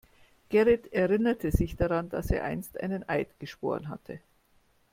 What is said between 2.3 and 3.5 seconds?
er einst einen Eid